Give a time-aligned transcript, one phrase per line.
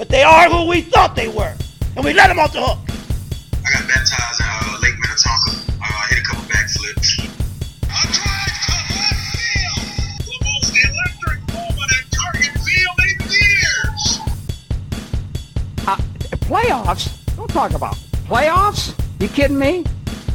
[0.00, 1.54] but they are who we thought they were,
[1.94, 2.78] and we let them off the hook.
[3.52, 5.50] I got baptized in uh, Lake Minnetonka.
[5.76, 7.20] Uh, I hit a couple backflips.
[7.20, 10.24] A drive to left field.
[10.24, 14.00] The most electric moment at Target Field in years.
[15.86, 15.98] Uh,
[16.48, 17.36] playoffs?
[17.36, 18.98] Don't talk about playoffs.
[19.20, 19.84] You kidding me?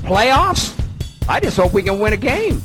[0.03, 0.79] Playoffs?
[1.27, 2.61] I just hope we can win a game.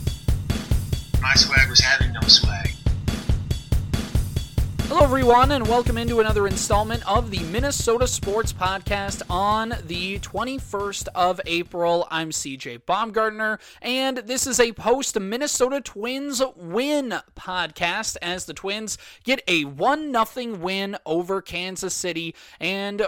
[5.10, 11.40] Everyone, and welcome into another installment of the Minnesota Sports Podcast on the 21st of
[11.46, 12.06] April.
[12.12, 18.98] I'm CJ Baumgartner, and this is a post Minnesota Twins win podcast as the Twins
[19.24, 23.02] get a 1 0 win over Kansas City and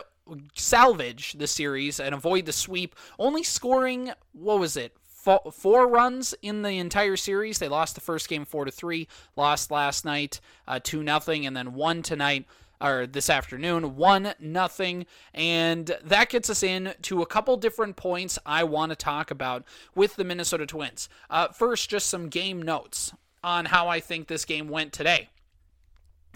[0.54, 6.62] salvage the series and avoid the sweep, only scoring, what was it, four runs in
[6.62, 7.58] the entire series.
[7.58, 11.56] They lost the first game four to three, lost last night uh, two nothing, and
[11.56, 12.46] then won tonight
[12.82, 18.38] or this afternoon one nothing, and that gets us in to a couple different points
[18.44, 21.08] I want to talk about with the Minnesota Twins.
[21.30, 23.12] Uh, first, just some game notes
[23.44, 25.28] on how I think this game went today,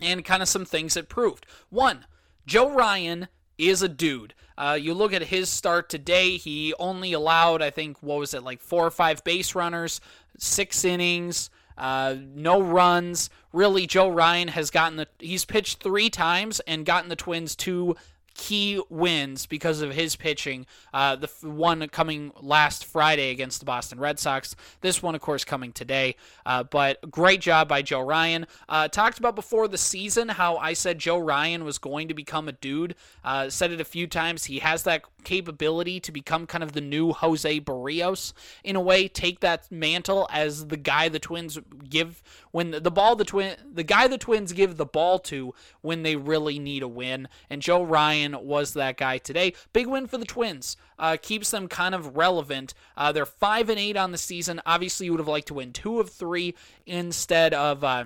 [0.01, 1.47] and kind of some things it proved.
[1.69, 2.07] One,
[2.47, 3.27] Joe Ryan
[3.59, 4.35] is a dude.
[4.59, 8.43] Uh, you look at his start today, he only allowed, I think, what was it,
[8.43, 10.01] like four or five base runners,
[10.39, 13.29] six innings, uh, no runs.
[13.53, 17.97] Really, Joe Ryan has gotten the, he's pitched three times and gotten the Twins two
[18.37, 20.67] key wins because of his pitching.
[20.93, 24.55] Uh, the one coming last Friday against the Boston Red Sox.
[24.81, 26.17] This one, of course, coming today.
[26.45, 28.47] Uh, but great job by Joe Ryan.
[28.69, 32.49] Uh, talked about before the season how I said Joe Ryan was going to become
[32.49, 32.95] a dude.
[33.25, 34.45] Uh, said it a few times.
[34.45, 39.09] He has that capability to become kind of the new Jose Berrios in a way.
[39.09, 43.83] Take that mantle as the guy the Twins give when the ball the twin the
[43.83, 47.29] guy the Twins give the ball to when they really need a win.
[47.51, 49.55] And Joe Ryan was that guy today.
[49.73, 50.77] Big win for the Twins.
[50.99, 52.75] Uh, keeps them kind of relevant.
[52.97, 54.61] Uh, they're five and eight on the season.
[54.67, 56.55] Obviously, you would have liked to win two of three
[56.87, 57.85] instead of.
[57.85, 58.05] Uh,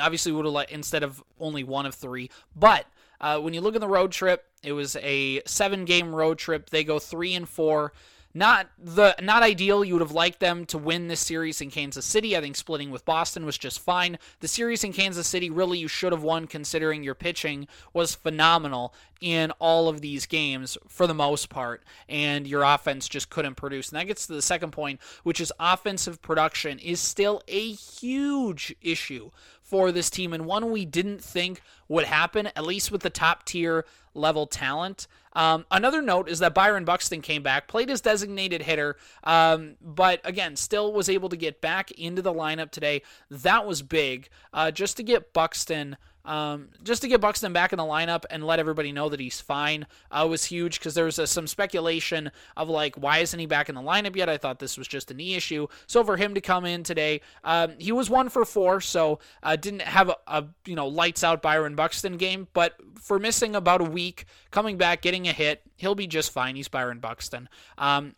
[0.00, 2.86] obviously, would have liked instead of only one of three, but.
[3.20, 6.68] Uh, when you look at the road trip, it was a seven game road trip.
[6.68, 7.92] They go three and four.
[8.36, 9.84] Not the not ideal.
[9.84, 12.36] You would have liked them to win this series in Kansas City.
[12.36, 14.18] I think splitting with Boston was just fine.
[14.40, 18.92] The series in Kansas City, really, you should have won considering your pitching was phenomenal
[19.20, 23.90] in all of these games for the most part, and your offense just couldn't produce.
[23.90, 28.74] And that gets to the second point, which is offensive production is still a huge
[28.82, 29.30] issue
[29.62, 33.44] for this team and one we didn't think would happen, at least with the top
[33.44, 35.06] tier level talent.
[35.34, 40.20] Um, another note is that Byron Buxton came back, played as designated hitter, um, but
[40.24, 43.02] again, still was able to get back into the lineup today.
[43.30, 44.28] That was big.
[44.52, 48.46] Uh, just to get Buxton um, just to get Buxton back in the lineup and
[48.46, 52.30] let everybody know that he's fine uh, was huge because there was uh, some speculation
[52.56, 54.28] of like, why isn't he back in the lineup yet?
[54.28, 55.66] I thought this was just a knee issue.
[55.86, 59.56] So for him to come in today, um, he was one for four, so uh,
[59.56, 63.80] didn't have a, a, you know lights out Byron Buxton game, but for missing about
[63.80, 66.56] a week, coming back, getting a hit, he'll be just fine.
[66.56, 67.48] He's Byron Buxton.
[67.76, 68.14] Um,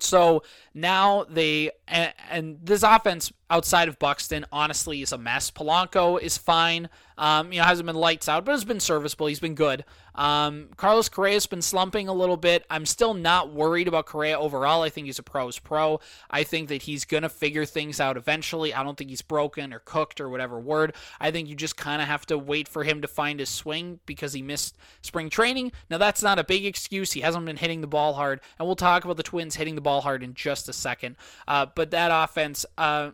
[0.00, 0.42] so
[0.74, 5.50] now they and, and, this offense outside of Buxton honestly is a mess.
[5.50, 6.88] Polanco is fine.
[7.18, 9.26] Um, you know, hasn't been lights out, but has been serviceable.
[9.26, 9.84] He's been good.
[10.14, 12.64] Um, Carlos Correa's been slumping a little bit.
[12.70, 14.82] I'm still not worried about Correa overall.
[14.82, 16.00] I think he's a pro's pro.
[16.30, 18.74] I think that he's gonna figure things out eventually.
[18.74, 20.94] I don't think he's broken or cooked or whatever word.
[21.20, 24.00] I think you just kind of have to wait for him to find his swing
[24.06, 25.72] because he missed spring training.
[25.90, 27.12] Now that's not a big excuse.
[27.12, 29.80] He hasn't been hitting the ball hard, and we'll talk about the Twins hitting the
[29.80, 31.16] ball hard in just a second.
[31.46, 32.66] Uh, but that offense.
[32.76, 33.12] Uh,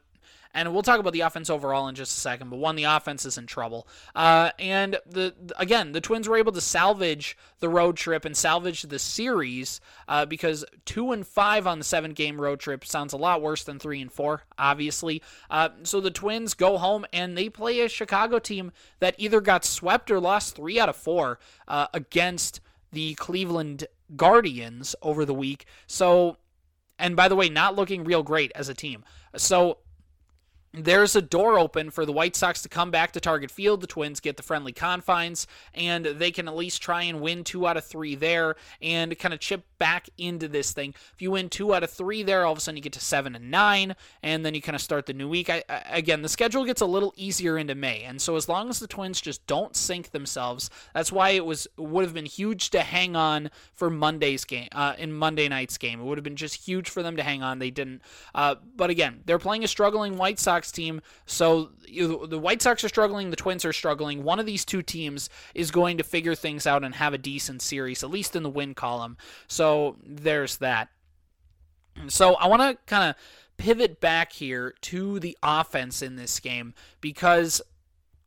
[0.54, 2.50] and we'll talk about the offense overall in just a second.
[2.50, 3.88] But one, the offense is in trouble.
[4.14, 8.82] Uh, and the again, the Twins were able to salvage the road trip and salvage
[8.82, 13.16] the series uh, because two and five on the seven game road trip sounds a
[13.16, 15.22] lot worse than three and four, obviously.
[15.50, 19.64] Uh, so the Twins go home and they play a Chicago team that either got
[19.64, 21.38] swept or lost three out of four
[21.68, 22.60] uh, against
[22.92, 25.64] the Cleveland Guardians over the week.
[25.86, 26.36] So,
[26.98, 29.04] and by the way, not looking real great as a team.
[29.36, 29.78] So
[30.74, 33.82] there's a door open for the White Sox to come back to Target Field.
[33.82, 37.66] The Twins get the friendly confines, and they can at least try and win two
[37.66, 40.94] out of three there and kind of chip back into this thing.
[41.12, 43.00] If you win two out of three there, all of a sudden you get to
[43.00, 45.50] seven and nine, and then you kind of start the new week.
[45.50, 48.70] I, I, again, the schedule gets a little easier into May, and so as long
[48.70, 52.70] as the Twins just don't sink themselves, that's why it was would have been huge
[52.70, 56.00] to hang on for Monday's game uh, in Monday night's game.
[56.00, 57.58] It would have been just huge for them to hang on.
[57.58, 58.00] They didn't.
[58.34, 61.02] Uh, but again, they're playing a struggling White Sox Sox team.
[61.26, 64.22] So you, the White Sox are struggling, the Twins are struggling.
[64.22, 67.62] One of these two teams is going to figure things out and have a decent
[67.62, 69.16] series, at least in the win column.
[69.48, 70.88] So there's that.
[72.08, 73.16] So I want to kind of
[73.56, 77.60] pivot back here to the offense in this game because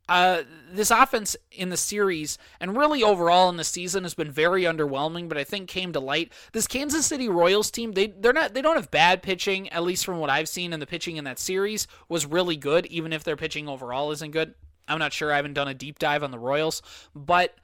[0.08, 4.62] uh, this offense in the series and really overall in the season has been very
[4.62, 6.32] underwhelming, but I think came to light.
[6.52, 10.04] This Kansas City Royals team, they they're not they don't have bad pitching, at least
[10.04, 13.24] from what I've seen, and the pitching in that series was really good, even if
[13.24, 14.54] their pitching overall isn't good.
[14.88, 15.32] I'm not sure.
[15.32, 16.82] I haven't done a deep dive on the Royals,
[17.14, 17.56] but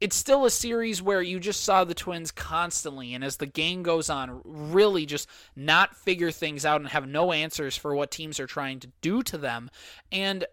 [0.00, 3.82] it's still a series where you just saw the Twins constantly, and as the game
[3.82, 8.38] goes on, really just not figure things out and have no answers for what teams
[8.38, 9.70] are trying to do to them.
[10.12, 10.46] And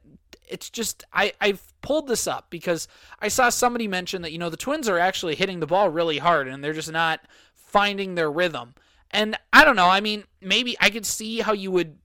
[0.50, 2.88] it's just I I've pulled this up because
[3.20, 6.18] I saw somebody mention that you know the Twins are actually hitting the ball really
[6.18, 7.22] hard and they're just not
[7.54, 8.76] finding their rhythm.
[9.12, 9.90] And I don't know.
[9.90, 11.98] I mean, maybe I could see how you would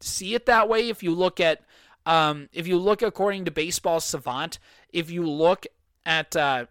[0.00, 1.62] see it that way if you look at
[2.06, 4.58] um, if you look according to Baseball Savant.
[4.92, 5.66] If you look
[6.06, 6.66] at uh,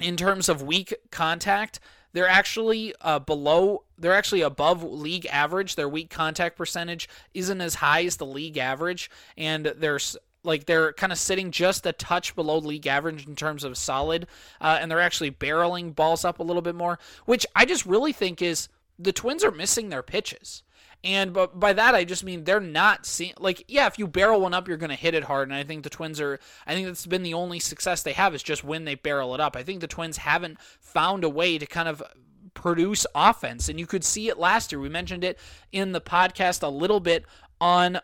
[0.00, 1.80] in terms of weak contact,
[2.12, 7.76] they're actually uh, below they're actually above league average their weak contact percentage isn't as
[7.76, 12.34] high as the league average and there's like they're kind of sitting just a touch
[12.34, 14.26] below league average in terms of solid
[14.60, 18.12] uh, and they're actually barreling balls up a little bit more which i just really
[18.12, 20.62] think is the twins are missing their pitches
[21.04, 24.40] and but by that I just mean they're not seeing like yeah, if you barrel
[24.40, 25.48] one up, you're going to hit it hard.
[25.48, 26.40] And I think the Twins are.
[26.66, 29.40] I think that's been the only success they have is just when they barrel it
[29.40, 29.56] up.
[29.56, 32.02] I think the Twins haven't found a way to kind of
[32.54, 34.80] produce offense, and you could see it last year.
[34.80, 35.38] We mentioned it
[35.70, 37.24] in the podcast a little bit
[37.60, 38.00] on uh,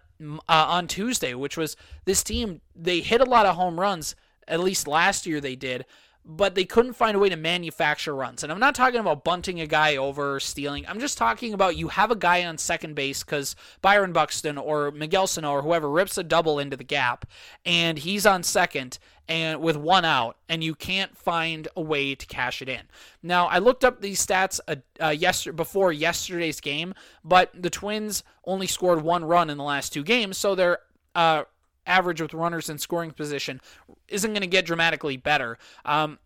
[0.48, 2.60] on Tuesday, which was this team.
[2.74, 4.14] They hit a lot of home runs.
[4.48, 5.84] At least last year they did
[6.24, 8.42] but they couldn't find a way to manufacture runs.
[8.42, 10.86] And I'm not talking about bunting a guy over or stealing.
[10.86, 14.90] I'm just talking about you have a guy on second base because Byron Buxton or
[14.92, 17.26] Miguel Sano or whoever rips a double into the gap,
[17.64, 18.98] and he's on second
[19.28, 22.82] and with one out, and you can't find a way to cash it in.
[23.22, 26.92] Now, I looked up these stats uh, uh, yesterday before yesterday's game,
[27.24, 30.78] but the Twins only scored one run in the last two games, so they're
[31.14, 31.44] uh,
[31.86, 33.60] average with runners in scoring position
[34.08, 35.58] isn't going to get dramatically better.
[35.84, 36.18] Um,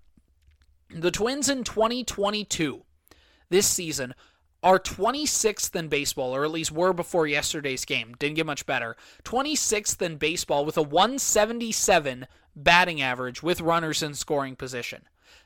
[0.90, 2.82] the Twins in 2022,
[3.48, 4.14] this season,
[4.62, 8.14] are 26th in baseball, or at least were before yesterday's game.
[8.18, 8.96] Didn't get much better.
[9.24, 15.02] 26th in baseball with a 177 batting average with runners in scoring position.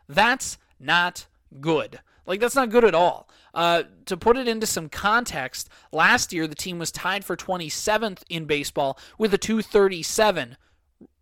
[0.08, 1.26] That's not
[1.60, 2.00] good.
[2.26, 3.28] Like, that's not good at all.
[3.52, 8.22] Uh, to put it into some context, last year the team was tied for 27th
[8.28, 10.56] in baseball with a 237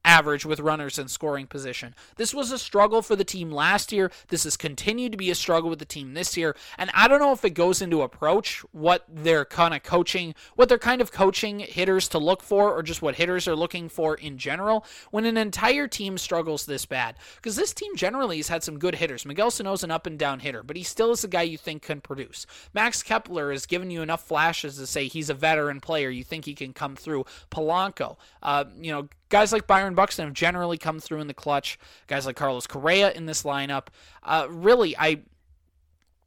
[0.08, 1.94] average with runners in scoring position.
[2.16, 4.10] This was a struggle for the team last year.
[4.28, 6.56] This has continued to be a struggle with the team this year.
[6.78, 10.70] And I don't know if it goes into approach, what they're kind of coaching, what
[10.70, 14.14] they're kind of coaching hitters to look for, or just what hitters are looking for
[14.14, 17.16] in general when an entire team struggles this bad.
[17.37, 19.26] Because this team generally has had some good hitters.
[19.26, 21.82] Miguel Sano's an up and down hitter, but he still is a guy you think
[21.82, 22.46] can produce.
[22.72, 26.08] Max Kepler has given you enough flashes to say he's a veteran player.
[26.08, 27.26] You think he can come through.
[27.50, 31.78] Polanco, uh, you know, Guys like Byron Buxton have generally come through in the clutch.
[32.06, 33.88] Guys like Carlos Correa in this lineup.
[34.22, 35.20] Uh, really, I,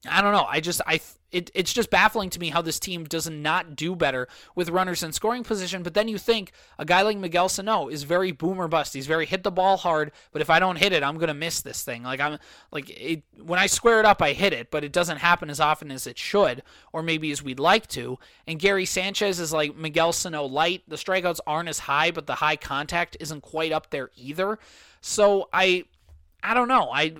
[0.09, 0.45] I don't know.
[0.47, 1.01] I just I
[1.31, 5.03] it, it's just baffling to me how this team does not do better with runners
[5.03, 5.83] in scoring position.
[5.83, 8.93] But then you think a guy like Miguel Sano is very boomer bust.
[8.93, 11.61] He's very hit the ball hard, but if I don't hit it, I'm gonna miss
[11.61, 12.03] this thing.
[12.03, 12.37] Like I'm
[12.71, 15.59] like it, when I square it up, I hit it, but it doesn't happen as
[15.59, 16.63] often as it should,
[16.93, 18.19] or maybe as we'd like to.
[18.47, 20.83] And Gary Sanchez is like Miguel Sano light.
[20.87, 24.59] The strikeouts aren't as high, but the high contact isn't quite up there either.
[25.01, 25.85] So I
[26.43, 26.89] I don't know.
[26.91, 27.13] I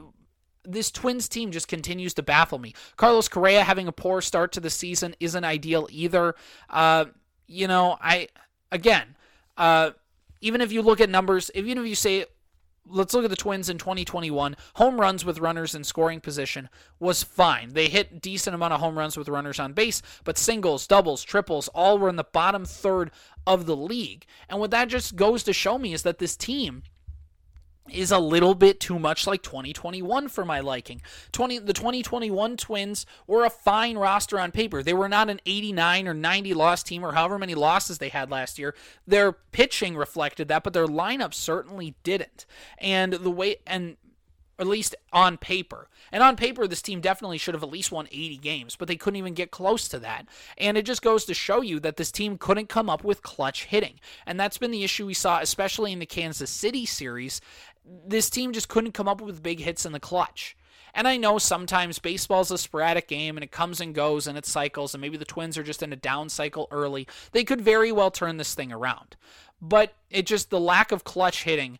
[0.64, 2.74] this Twins team just continues to baffle me.
[2.98, 6.36] Carlos Correa having a poor start to the season isn't ideal either.
[6.70, 7.06] Uh,
[7.48, 8.28] you know, I
[8.72, 9.16] again,
[9.58, 9.92] uh,
[10.42, 12.26] even if you look at numbers, even if you say,
[12.88, 17.24] let's look at the Twins in 2021, home runs with runners in scoring position was
[17.24, 17.74] fine.
[17.74, 21.68] They hit decent amount of home runs with runners on base, but singles, doubles, triples,
[21.70, 23.12] all were in the bottom third
[23.46, 24.26] of the league.
[24.50, 26.84] And what that just goes to show me is that this team
[27.90, 31.02] is a little bit too much like 2021 for my liking.
[31.32, 34.84] 20 the 2021 Twins were a fine roster on paper.
[34.84, 38.30] They were not an 89 or 90 loss team or however many losses they had
[38.32, 38.76] last year.
[39.06, 42.46] Their pitching reflected that, but their lineup certainly didn't.
[42.78, 43.98] And the way and
[44.62, 45.90] at least on paper.
[46.12, 48.96] And on paper, this team definitely should have at least won 80 games, but they
[48.96, 50.28] couldn't even get close to that.
[50.56, 53.66] And it just goes to show you that this team couldn't come up with clutch
[53.66, 54.00] hitting.
[54.26, 57.42] And that's been the issue we saw, especially in the Kansas City series
[57.86, 60.56] this team just couldn't come up with big hits in the clutch.
[60.94, 64.46] And I know sometimes baseball's a sporadic game and it comes and goes and it
[64.46, 67.08] cycles, and maybe the Twins are just in a down cycle early.
[67.32, 69.16] They could very well turn this thing around.
[69.62, 71.80] But it just, the lack of clutch hitting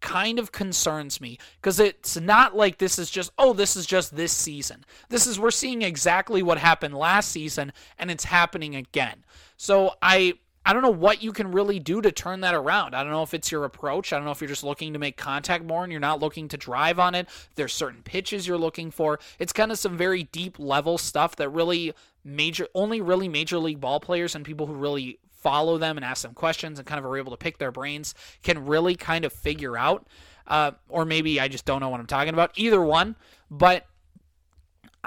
[0.00, 4.14] kind of concerns me because it's not like this is just oh this is just
[4.14, 9.24] this season this is we're seeing exactly what happened last season and it's happening again
[9.56, 10.32] so i
[10.68, 12.94] I don't know what you can really do to turn that around.
[12.94, 14.12] I don't know if it's your approach.
[14.12, 16.46] I don't know if you're just looking to make contact more and you're not looking
[16.48, 17.26] to drive on it.
[17.54, 19.18] There's certain pitches you're looking for.
[19.38, 23.80] It's kind of some very deep level stuff that really major only really major league
[23.80, 27.06] ball players and people who really follow them and ask them questions and kind of
[27.06, 30.06] are able to pick their brains can really kind of figure out.
[30.46, 32.52] Uh, or maybe I just don't know what I'm talking about.
[32.56, 33.16] Either one,
[33.50, 33.86] but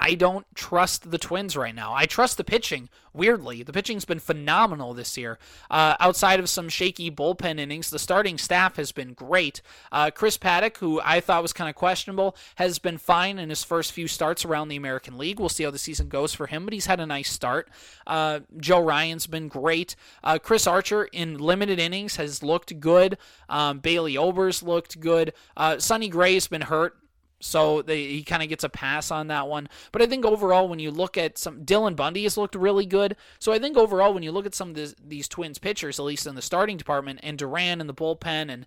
[0.02, 1.94] I don't trust the Twins right now.
[1.94, 2.88] I trust the pitching.
[3.14, 5.38] Weirdly, the pitching's been phenomenal this year.
[5.70, 9.62] Uh, outside of some shaky bullpen innings, the starting staff has been great.
[9.92, 13.62] Uh, Chris Paddack, who I thought was kind of questionable, has been fine in his
[13.62, 15.38] first few starts around the American League.
[15.38, 17.70] We'll see how the season goes for him, but he's had a nice start.
[18.04, 19.94] Uh, Joe Ryan's been great.
[20.24, 23.18] Uh, Chris Archer in limited innings has looked good.
[23.48, 25.32] Um, Bailey Ober's looked good.
[25.56, 26.96] Uh, Sonny Gray's been hurt
[27.42, 29.68] so they, he kind of gets a pass on that one.
[29.90, 33.16] But I think overall, when you look at some, Dylan Bundy has looked really good.
[33.38, 36.04] So I think overall, when you look at some of this, these Twins pitchers, at
[36.04, 38.64] least in the starting department, and Duran in the bullpen, and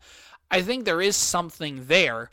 [0.51, 2.31] I think there is something there.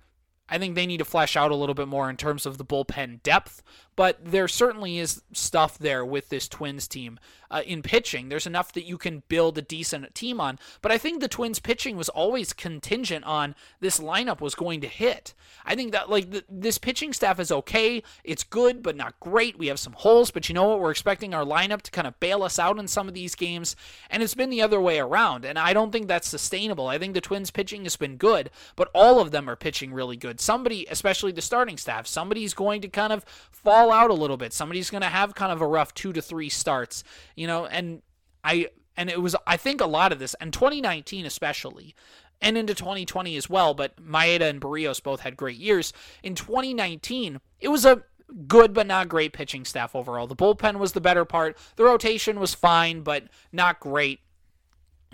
[0.48, 2.64] I think they need to flesh out a little bit more in terms of the
[2.64, 3.62] bullpen depth,
[3.96, 7.18] but there certainly is stuff there with this Twins team
[7.52, 8.28] uh, in pitching.
[8.28, 10.58] There's enough that you can build a decent team on.
[10.80, 14.88] But I think the Twins pitching was always contingent on this lineup was going to
[14.88, 15.34] hit.
[15.64, 18.02] I think that like this pitching staff is okay.
[18.24, 19.58] It's good, but not great.
[19.58, 20.80] We have some holes, but you know what?
[20.80, 23.76] We're expecting our lineup to kind of bail us out in some of these games,
[24.10, 25.44] and it's been the other way around.
[25.44, 26.88] And I don't think that's sustainable.
[26.88, 30.16] I think the Twins pitching has been good, but all of them are pitching really
[30.16, 30.40] good.
[30.40, 34.52] Somebody, especially the starting staff, somebody's going to kind of fall out a little bit.
[34.52, 37.02] Somebody's going to have kind of a rough two to three starts
[37.36, 38.02] you know, and
[38.44, 41.94] I and it was I think a lot of this and 2019 especially
[42.40, 45.92] and into 2020 as well, but Maeda and Berrios both had great years.
[46.24, 48.02] In 2019, it was a
[48.48, 50.26] good but not great pitching staff overall.
[50.26, 51.56] The bullpen was the better part.
[51.76, 54.20] The rotation was fine but not great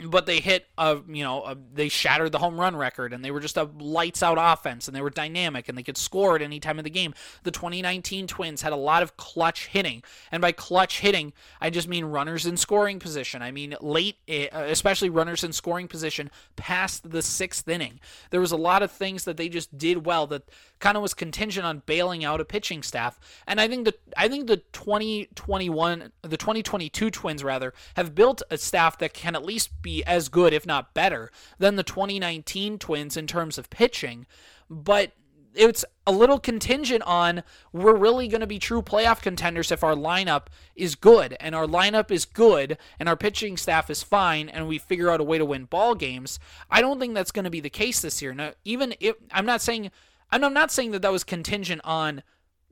[0.04, 3.30] but they hit a you know a, they shattered the home run record and they
[3.30, 6.42] were just a lights out offense and they were dynamic and they could score at
[6.42, 7.14] any time of the game.
[7.42, 11.88] The 2019 twins had a lot of clutch hitting and by clutch hitting i just
[11.88, 13.42] mean runners in scoring position.
[13.42, 18.00] I mean late eh, especially runners in scoring position past the sixth inning.
[18.30, 21.14] There was a lot of things that they just did well that kind of was
[21.14, 26.12] contingent on bailing out a pitching staff and i think the i think the 2021
[26.22, 30.28] the 2022 twins rather have built a staff that can at least be be as
[30.28, 34.26] good, if not better, than the 2019 Twins in terms of pitching.
[34.68, 35.12] But
[35.54, 37.42] it's a little contingent on
[37.72, 41.66] we're really going to be true playoff contenders if our lineup is good and our
[41.66, 45.38] lineup is good and our pitching staff is fine and we figure out a way
[45.38, 46.38] to win ball games.
[46.70, 48.34] I don't think that's going to be the case this year.
[48.34, 49.90] Now, even if I'm not saying
[50.30, 52.22] I'm not saying that that was contingent on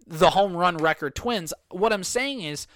[0.06, 1.54] the home run record Twins.
[1.70, 2.66] What I'm saying is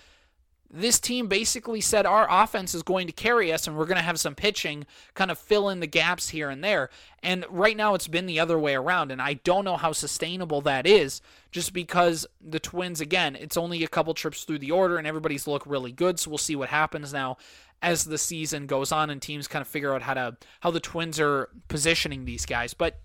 [0.73, 4.03] this team basically said our offense is going to carry us and we're going to
[4.03, 6.91] have some pitching kind of fill in the gaps here and there.
[7.23, 9.11] And right now it's been the other way around.
[9.11, 13.83] And I don't know how sustainable that is just because the Twins, again, it's only
[13.83, 16.21] a couple trips through the order and everybody's look really good.
[16.21, 17.37] So we'll see what happens now
[17.83, 20.81] as the season goes on and teams kind of figure out how to how the
[20.81, 22.75] Twins are positioning these guys.
[22.75, 23.01] But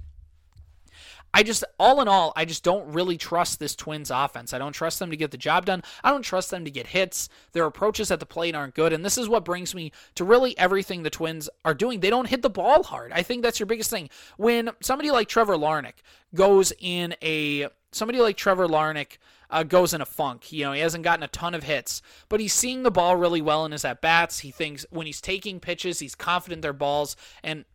[1.35, 4.53] I just, all in all, I just don't really trust this Twins offense.
[4.53, 5.83] I don't trust them to get the job done.
[6.01, 7.27] I don't trust them to get hits.
[7.51, 8.93] Their approaches at the plate aren't good.
[8.93, 11.99] And this is what brings me to really everything the Twins are doing.
[11.99, 13.11] They don't hit the ball hard.
[13.11, 14.09] I think that's your biggest thing.
[14.37, 15.95] When somebody like Trevor Larnach
[16.33, 19.17] goes in a, somebody like Trevor Larnach,
[19.49, 20.53] uh, goes in a funk.
[20.53, 23.41] You know, he hasn't gotten a ton of hits, but he's seeing the ball really
[23.41, 24.39] well in his at bats.
[24.39, 27.65] He thinks when he's taking pitches, he's confident their balls, and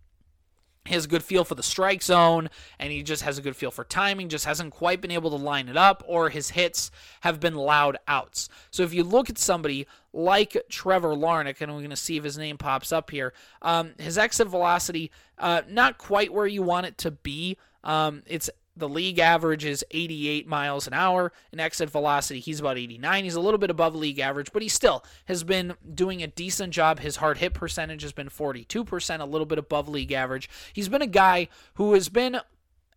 [0.91, 3.55] he has a good feel for the strike zone and he just has a good
[3.55, 6.91] feel for timing just hasn't quite been able to line it up or his hits
[7.21, 8.49] have been loud outs.
[8.73, 12.25] So if you look at somebody like trevor Larnach, and we're going to see if
[12.25, 13.33] his name pops up here
[13.63, 17.57] um, his exit velocity uh, not quite where you want it to be.
[17.85, 21.33] Um, it's the league average is 88 miles an hour.
[21.53, 23.25] In exit velocity, he's about 89.
[23.25, 26.73] He's a little bit above league average, but he still has been doing a decent
[26.73, 27.01] job.
[27.01, 30.51] His hard hit percentage has been 42%, a little bit above league average.
[30.73, 32.41] He's been a guy who has been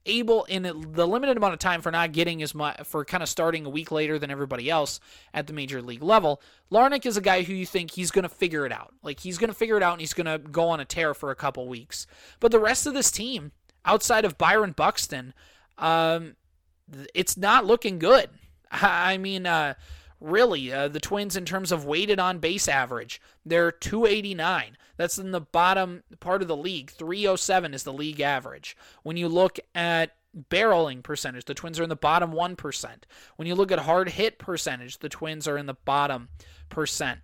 [0.06, 3.30] able in the limited amount of time for not getting as much for kind of
[3.30, 5.00] starting a week later than everybody else
[5.34, 6.42] at the major league level.
[6.72, 8.94] Larnach is a guy who you think he's going to figure it out.
[9.02, 11.14] Like he's going to figure it out and he's going to go on a tear
[11.14, 12.06] for a couple weeks.
[12.40, 13.52] But the rest of this team,
[13.86, 15.34] outside of Byron Buxton,
[15.84, 16.36] um,
[17.14, 18.30] it's not looking good.
[18.72, 19.76] I mean, uh,
[20.20, 24.78] really, uh, the Twins, in terms of weighted on base average, they're 289.
[24.96, 26.90] That's in the bottom part of the league.
[26.90, 28.78] 307 is the league average.
[29.04, 30.16] When you look at
[30.50, 32.88] barreling percentage, the Twins are in the bottom 1%.
[33.36, 36.30] When you look at hard hit percentage, the Twins are in the bottom
[36.70, 37.20] percent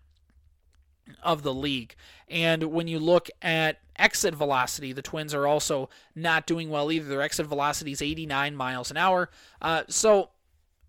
[1.24, 1.96] of the league.
[2.28, 7.08] And when you look at exit velocity, the Twins are also not doing well either.
[7.08, 9.30] Their exit velocity is 89 miles an hour.
[9.62, 10.30] Uh, so,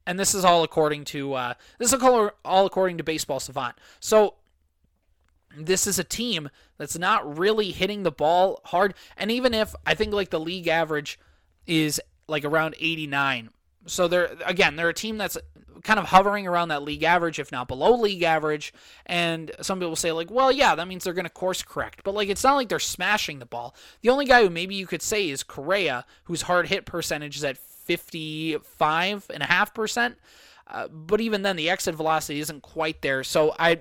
[0.06, 3.76] and this is all according to uh, this is all according to Baseball Savant.
[4.00, 4.34] So,
[5.56, 6.48] this is a team
[6.78, 8.94] that's not really hitting the ball hard.
[9.16, 11.18] And even if I think like the league average
[11.66, 13.50] is like around 89.
[13.86, 15.36] So they're again, they're a team that's
[15.82, 18.72] kind of hovering around that league average, if not below league average.
[19.06, 22.02] And some people say, like, well, yeah, that means they're going to course correct.
[22.04, 23.74] But, like, it's not like they're smashing the ball.
[24.02, 27.44] The only guy who maybe you could say is Correa, whose hard hit percentage is
[27.44, 27.58] at
[27.88, 30.14] 55.5%.
[30.66, 33.22] Uh, but even then, the exit velocity isn't quite there.
[33.24, 33.80] So I.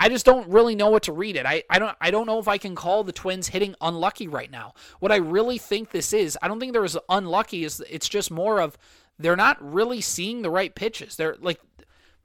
[0.00, 1.44] I just don't really know what to read it.
[1.44, 4.48] I, I don't I don't know if I can call the Twins hitting unlucky right
[4.48, 4.74] now.
[5.00, 7.64] What I really think this is, I don't think there was unlucky.
[7.64, 8.78] Is it's just more of
[9.18, 11.16] they're not really seeing the right pitches.
[11.16, 11.60] They're like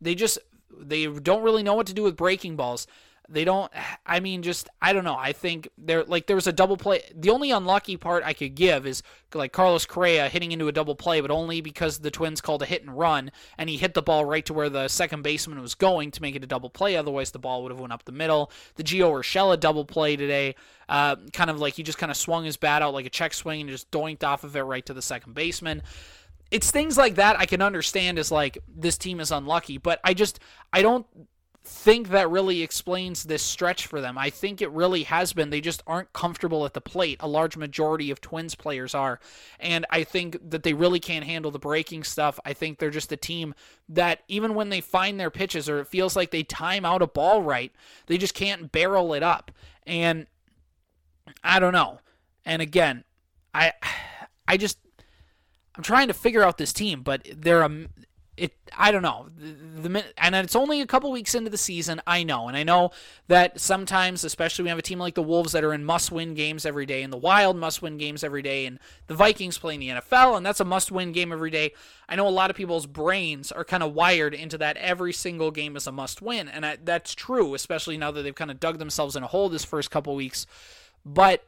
[0.01, 0.37] they just
[0.75, 2.87] they don't really know what to do with breaking balls.
[3.29, 3.71] They don't
[4.05, 5.15] I mean just I don't know.
[5.17, 7.01] I think there like there was a double play.
[7.15, 9.01] The only unlucky part I could give is
[9.33, 12.65] like Carlos Correa hitting into a double play, but only because the Twins called a
[12.65, 15.73] hit and run and he hit the ball right to where the second baseman was
[15.73, 16.97] going to make it a double play.
[16.97, 18.51] Otherwise the ball would have went up the middle.
[18.75, 20.55] The Gio Urshela double play today,
[20.89, 23.33] uh, kind of like he just kind of swung his bat out like a check
[23.33, 25.81] swing and just doinked off of it right to the second baseman
[26.53, 30.13] it's things like that I can understand as like this team is unlucky, but I
[30.13, 30.39] just
[30.71, 31.07] I don't
[31.65, 34.19] think that really explains this stretch for them.
[34.19, 37.17] I think it really has been they just aren't comfortable at the plate.
[37.21, 39.19] A large majority of Twins players are,
[39.59, 42.39] and I think that they really can't handle the breaking stuff.
[42.45, 43.55] I think they're just a team
[43.89, 47.07] that even when they find their pitches or it feels like they time out a
[47.07, 47.71] ball right,
[48.05, 49.51] they just can't barrel it up.
[49.87, 50.27] And
[51.43, 51.97] I don't know.
[52.45, 53.05] And again,
[53.55, 53.73] I
[54.47, 54.77] I just
[55.75, 57.87] I'm trying to figure out this team, but they're a
[58.35, 59.29] it I don't know.
[59.37, 62.47] The, the and it's only a couple weeks into the season I know.
[62.47, 62.91] And I know
[63.27, 66.65] that sometimes especially we have a team like the Wolves that are in must-win games
[66.65, 69.89] every day and the Wild must-win games every day and the Vikings play in the
[69.89, 71.73] NFL and that's a must-win game every day.
[72.09, 75.51] I know a lot of people's brains are kind of wired into that every single
[75.51, 76.47] game is a must-win.
[76.47, 79.49] And I, that's true especially now that they've kind of dug themselves in a hole
[79.49, 80.47] this first couple weeks.
[81.05, 81.45] But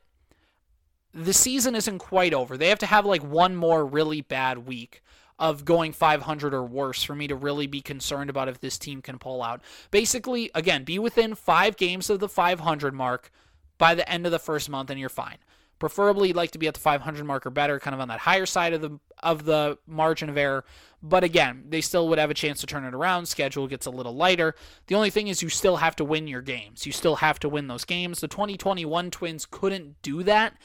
[1.15, 2.57] the season isn't quite over.
[2.57, 5.01] They have to have like one more really bad week
[5.39, 9.01] of going 500 or worse for me to really be concerned about if this team
[9.01, 9.61] can pull out.
[9.91, 13.31] Basically, again, be within five games of the 500 mark
[13.77, 15.37] by the end of the first month, and you're fine.
[15.79, 18.19] Preferably, you'd like to be at the 500 mark or better, kind of on that
[18.19, 20.63] higher side of the of the margin of error.
[21.03, 23.25] But again, they still would have a chance to turn it around.
[23.25, 24.55] Schedule gets a little lighter.
[24.87, 26.85] The only thing is, you still have to win your games.
[26.85, 28.21] You still have to win those games.
[28.21, 30.55] The 2021 Twins couldn't do that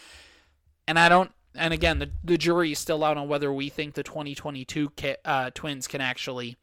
[0.91, 1.31] and I don't.
[1.55, 4.91] And again, the the jury is still out on whether we think the 2022
[5.25, 6.57] uh, Twins can actually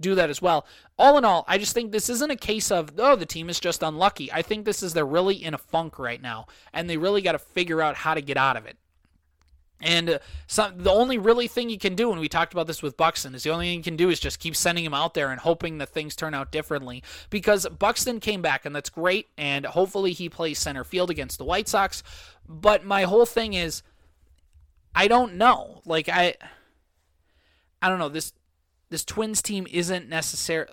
[0.00, 0.66] do that as well.
[0.98, 3.60] All in all, I just think this isn't a case of oh the team is
[3.60, 4.32] just unlucky.
[4.32, 7.32] I think this is they're really in a funk right now, and they really got
[7.32, 8.78] to figure out how to get out of it.
[9.80, 12.82] And uh, some, the only really thing you can do, and we talked about this
[12.82, 15.14] with Buxton, is the only thing you can do is just keep sending him out
[15.14, 17.02] there and hoping that things turn out differently.
[17.28, 21.44] Because Buxton came back, and that's great, and hopefully he plays center field against the
[21.44, 22.02] White Sox.
[22.48, 23.82] But my whole thing is,
[24.94, 25.82] I don't know.
[25.84, 26.34] Like I,
[27.82, 28.08] I don't know.
[28.08, 28.32] This
[28.88, 30.72] this Twins team isn't necessarily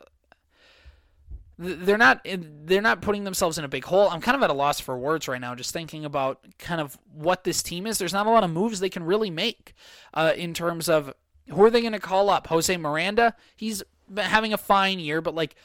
[1.58, 2.26] they're not
[2.66, 4.10] they're not putting themselves in a big hole.
[4.10, 6.98] I'm kind of at a loss for words right now, just thinking about kind of
[7.14, 7.98] what this team is.
[7.98, 9.74] There's not a lot of moves they can really make
[10.14, 11.14] uh, in terms of
[11.50, 12.48] who are they going to call up.
[12.48, 13.84] Jose Miranda, he's
[14.16, 15.56] having a fine year, but like,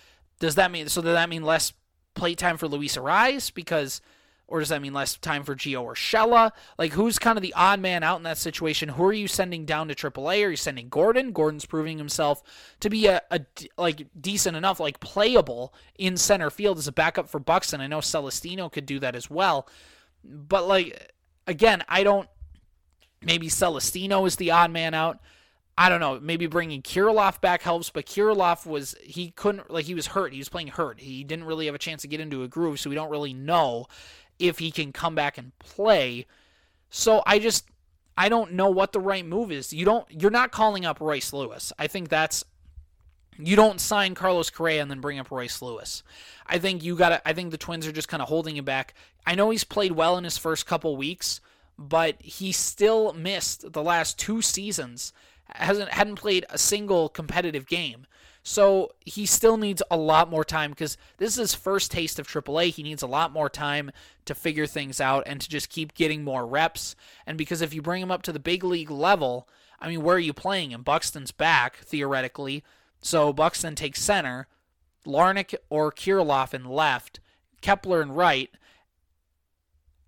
[0.40, 1.01] does that mean so?
[1.01, 1.72] Does that mean less
[2.14, 4.01] play time for Luis Arraez because
[4.48, 6.52] or does that mean less time for Gio Urshela?
[6.78, 8.88] Like, who's kind of the odd man out in that situation?
[8.88, 10.46] Who are you sending down to AAA?
[10.46, 11.32] Are you sending Gordon?
[11.32, 12.42] Gordon's proving himself
[12.80, 13.42] to be a, a
[13.76, 17.82] like decent enough, like playable in center field as a backup for Buxton.
[17.82, 19.68] I know Celestino could do that as well,
[20.24, 21.12] but like
[21.46, 22.28] again, I don't.
[23.20, 25.18] Maybe Celestino is the odd man out.
[25.76, 26.18] I don't know.
[26.20, 30.32] Maybe bringing Kirilloff back helps, but Kirilloff was he couldn't like he was hurt.
[30.32, 31.00] He was playing hurt.
[31.00, 33.32] He didn't really have a chance to get into a groove, so we don't really
[33.32, 33.87] know
[34.38, 36.27] if he can come back and play.
[36.90, 37.66] So I just
[38.16, 39.72] I don't know what the right move is.
[39.72, 41.72] You don't you're not calling up Royce Lewis.
[41.79, 42.44] I think that's
[43.38, 46.03] you don't sign Carlos Correa and then bring up Royce Lewis.
[46.46, 48.94] I think you got I think the Twins are just kind of holding him back.
[49.27, 51.40] I know he's played well in his first couple weeks,
[51.79, 55.12] but he still missed the last two seasons
[55.55, 58.07] hasn't hadn't played a single competitive game.
[58.48, 62.26] So he still needs a lot more time because this is his first taste of
[62.26, 62.70] AAA.
[62.72, 63.90] He needs a lot more time
[64.24, 66.96] to figure things out and to just keep getting more reps.
[67.26, 69.46] And because if you bring him up to the big league level,
[69.78, 70.82] I mean, where are you playing him?
[70.82, 72.64] Buxton's back, theoretically.
[73.02, 74.46] So Buxton takes center,
[75.04, 77.20] Larnach or Kirilloff in left,
[77.61, 78.50] Kepler in right.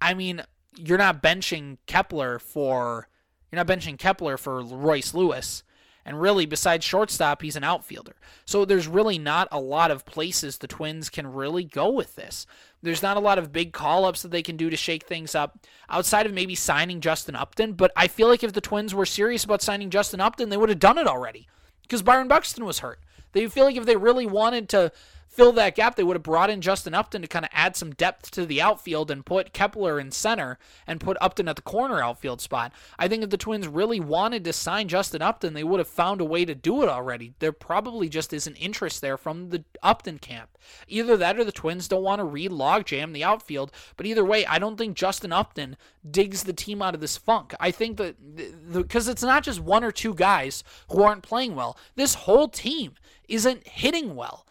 [0.01, 0.45] I mean,
[0.79, 3.07] you're not benching Kepler for
[3.53, 5.63] you're not benching Kepler for Royce Lewis.
[6.05, 8.17] And really, besides shortstop, he's an outfielder.
[8.45, 12.47] So there's really not a lot of places the Twins can really go with this.
[12.83, 15.35] There's not a lot of big call ups that they can do to shake things
[15.35, 15.59] up
[15.89, 17.75] outside of maybe signing Justin Upton.
[17.75, 20.71] But I feel like if the Twins were serious about signing Justin Upton, they would
[20.71, 21.49] have done it already
[21.83, 23.01] because Byron Buxton was hurt.
[23.33, 24.93] They feel like if they really wanted to
[25.31, 27.93] fill that gap, they would have brought in Justin Upton to kind of add some
[27.93, 32.03] depth to the outfield and put Kepler in center and put Upton at the corner
[32.03, 32.73] outfield spot.
[32.99, 36.21] I think if the Twins really wanted to sign Justin Upton, they would have found
[36.21, 37.33] a way to do it already.
[37.39, 40.59] There probably just isn't interest there from the Upton camp.
[40.89, 44.45] Either that or the Twins don't want to re-log jam the outfield, but either way,
[44.47, 45.77] I don't think Justin Upton
[46.09, 47.55] digs the team out of this funk.
[47.61, 51.79] I think that because it's not just one or two guys who aren't playing well.
[51.95, 52.95] This whole team
[53.29, 54.45] isn't hitting well.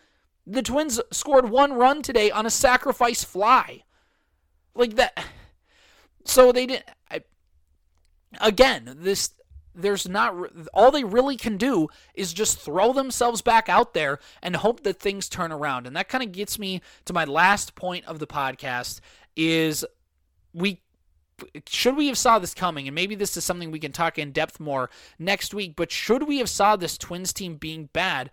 [0.50, 3.84] The Twins scored one run today on a sacrifice fly.
[4.74, 5.24] Like that.
[6.26, 6.86] So they didn't.
[7.10, 7.22] I,
[8.42, 9.32] again, this.
[9.76, 10.36] There's not.
[10.74, 15.00] All they really can do is just throw themselves back out there and hope that
[15.00, 15.86] things turn around.
[15.86, 19.02] And that kind of gets me to my last point of the podcast
[19.36, 19.86] is
[20.54, 20.82] we
[21.68, 24.32] should we have saw this coming and maybe this is something we can talk in
[24.32, 28.30] depth more next week but should we have saw this twins team being bad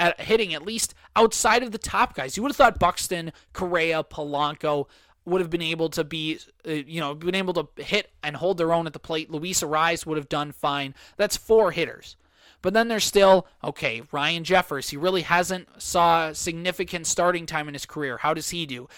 [0.00, 2.36] at hitting at least outside of the top guys.
[2.36, 4.88] You would have thought Buxton, Correa, Polanco
[5.26, 8.56] would have been able to be, uh, you know, been able to hit and hold
[8.56, 9.30] their own at the plate.
[9.30, 10.94] Luis Arraez would have done fine.
[11.18, 12.16] That's four hitters.
[12.62, 14.90] But then there's still, okay, Ryan Jeffers.
[14.90, 18.18] He really hasn't saw significant starting time in his career.
[18.18, 18.88] How does he do?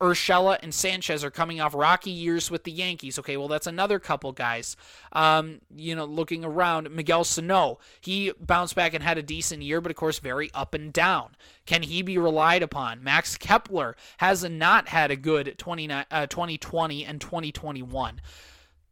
[0.00, 3.18] Urshela and Sanchez are coming off rocky years with the Yankees.
[3.18, 4.76] Okay, well, that's another couple guys.
[5.12, 9.80] Um, you know, looking around, Miguel Sano, he bounced back and had a decent year,
[9.80, 11.36] but of course, very up and down.
[11.64, 13.02] Can he be relied upon?
[13.02, 18.20] Max Kepler has not had a good 20, uh, 2020 and 2021.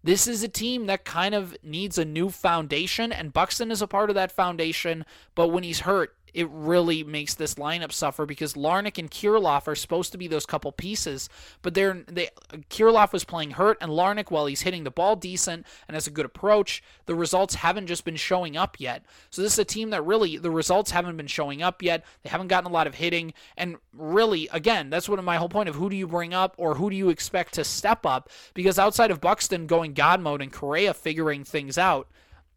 [0.03, 3.87] This is a team that kind of needs a new foundation, and Buxton is a
[3.87, 8.55] part of that foundation, but when he's hurt, it really makes this lineup suffer because
[8.55, 11.29] Larnach and Kirilloff are supposed to be those couple pieces,
[11.63, 12.31] but they're they
[12.71, 16.11] Kirilloff was playing hurt and Larnach while he's hitting the ball decent and has a
[16.11, 19.05] good approach, the results haven't just been showing up yet.
[19.31, 22.05] So this is a team that really the results haven't been showing up yet.
[22.23, 25.69] They haven't gotten a lot of hitting and really again, that's what my whole point
[25.69, 28.79] of who do you bring up or who do you expect to step up because
[28.79, 32.09] outside of Buxton going god mode and Correa figuring things out,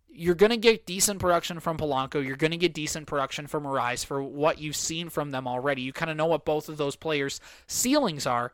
[0.09, 2.25] you're going to get decent production from Polanco.
[2.25, 5.81] You're going to get decent production from Arraez for what you've seen from them already.
[5.81, 8.53] You kind of know what both of those players' ceilings are,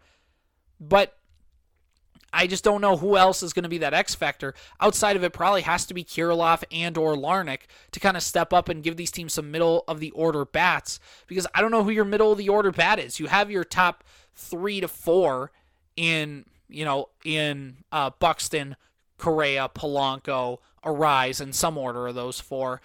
[0.79, 1.17] but
[2.33, 4.55] I just don't know who else is going to be that X factor.
[4.81, 7.61] Outside of it, probably has to be Kirilloff and or Larnach
[7.91, 10.99] to kind of step up and give these teams some middle of the order bats
[11.27, 13.19] because I don't know who your middle of the order bat is.
[13.19, 14.03] You have your top
[14.35, 15.51] three to four
[15.95, 18.75] in you know in uh, Buxton,
[19.19, 22.81] Correa, Polanco, Arraez in some order of those four.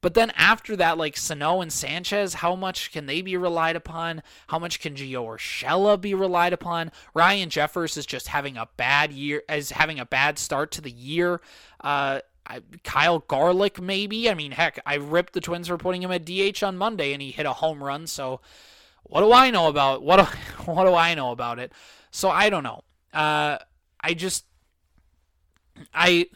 [0.00, 4.22] But then after that, like Sano and Sanchez, how much can they be relied upon?
[4.46, 6.92] How much can Gio Urshela be relied upon?
[7.14, 10.90] Ryan Jeffers is just having a bad year, is having a bad start to the
[10.90, 11.40] year.
[11.80, 12.20] Uh,
[12.84, 14.30] Kyle Garlick, maybe.
[14.30, 17.20] I mean, heck, I ripped the Twins for putting him at DH on Monday, and
[17.20, 18.06] he hit a home run.
[18.06, 18.40] So,
[19.02, 20.16] what do I know about what?
[20.16, 20.22] Do,
[20.72, 21.72] what do I know about it?
[22.10, 22.82] So I don't know.
[23.12, 23.58] Uh,
[24.00, 24.44] I just,
[25.92, 26.26] I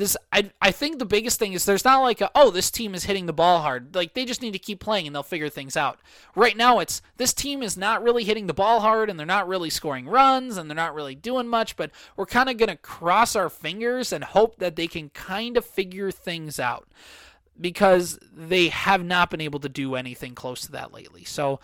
[0.00, 2.94] this I I think the biggest thing is there's not like a, oh this team
[2.94, 5.48] is hitting the ball hard like they just need to keep playing and they'll figure
[5.48, 6.00] things out.
[6.34, 9.46] Right now it's this team is not really hitting the ball hard and they're not
[9.46, 12.76] really scoring runs and they're not really doing much but we're kind of going to
[12.76, 16.88] cross our fingers and hope that they can kind of figure things out
[17.60, 21.24] because they have not been able to do anything close to that lately.
[21.24, 21.60] So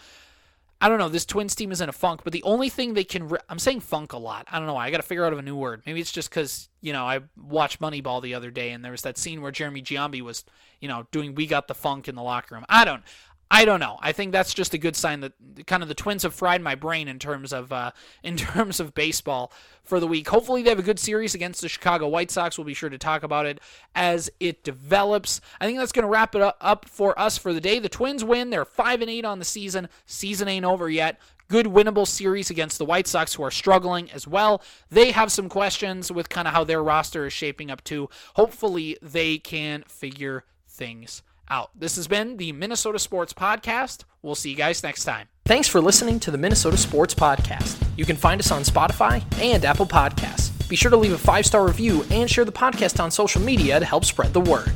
[0.78, 1.08] I don't know.
[1.08, 3.28] This Twins team is in a funk, but the only thing they can.
[3.28, 4.46] Re- I'm saying funk a lot.
[4.50, 4.86] I don't know why.
[4.86, 5.82] I got to figure out a new word.
[5.86, 9.02] Maybe it's just because, you know, I watched Moneyball the other day and there was
[9.02, 10.44] that scene where Jeremy Giambi was,
[10.80, 12.66] you know, doing We Got the Funk in the locker room.
[12.68, 13.02] I don't.
[13.48, 13.96] I don't know.
[14.00, 15.32] I think that's just a good sign that
[15.66, 18.94] kind of the Twins have fried my brain in terms of uh, in terms of
[18.94, 19.52] baseball
[19.84, 20.28] for the week.
[20.28, 22.58] Hopefully, they have a good series against the Chicago White Sox.
[22.58, 23.60] We'll be sure to talk about it
[23.94, 25.40] as it develops.
[25.60, 27.78] I think that's going to wrap it up for us for the day.
[27.78, 28.50] The Twins win.
[28.50, 29.88] They're five and eight on the season.
[30.06, 31.20] Season ain't over yet.
[31.48, 34.60] good winnable series against the White Sox, who are struggling as well.
[34.90, 38.08] They have some questions with kind of how their roster is shaping up too.
[38.34, 41.70] Hopefully, they can figure things out.
[41.74, 44.04] This has been the Minnesota Sports Podcast.
[44.22, 45.28] We'll see you guys next time.
[45.44, 47.82] Thanks for listening to the Minnesota Sports Podcast.
[47.96, 50.50] You can find us on Spotify and Apple Podcasts.
[50.68, 53.78] Be sure to leave a five star review and share the podcast on social media
[53.78, 54.72] to help spread the word.